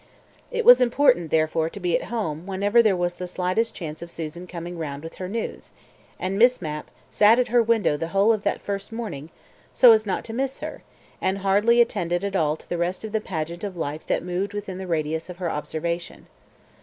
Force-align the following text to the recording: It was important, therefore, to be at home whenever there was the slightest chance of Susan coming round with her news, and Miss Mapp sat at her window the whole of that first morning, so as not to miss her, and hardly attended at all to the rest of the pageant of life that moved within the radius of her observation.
It 0.49 0.65
was 0.65 0.81
important, 0.81 1.29
therefore, 1.29 1.69
to 1.69 1.79
be 1.79 1.95
at 1.95 2.05
home 2.05 2.47
whenever 2.47 2.81
there 2.81 2.97
was 2.97 3.13
the 3.13 3.27
slightest 3.27 3.75
chance 3.75 4.01
of 4.01 4.09
Susan 4.09 4.47
coming 4.47 4.79
round 4.79 5.03
with 5.03 5.13
her 5.17 5.29
news, 5.29 5.69
and 6.19 6.39
Miss 6.39 6.59
Mapp 6.59 6.89
sat 7.11 7.37
at 7.37 7.49
her 7.49 7.61
window 7.61 7.97
the 7.97 8.07
whole 8.07 8.33
of 8.33 8.41
that 8.43 8.61
first 8.61 8.91
morning, 8.91 9.29
so 9.73 9.91
as 9.91 10.07
not 10.07 10.25
to 10.25 10.33
miss 10.33 10.59
her, 10.61 10.81
and 11.21 11.37
hardly 11.37 11.81
attended 11.81 12.23
at 12.23 12.35
all 12.35 12.57
to 12.57 12.67
the 12.67 12.79
rest 12.79 13.03
of 13.03 13.11
the 13.11 13.21
pageant 13.21 13.63
of 13.63 13.77
life 13.77 14.07
that 14.07 14.23
moved 14.23 14.53
within 14.55 14.79
the 14.79 14.87
radius 14.87 15.29
of 15.29 15.37
her 15.37 15.51
observation. 15.51 16.25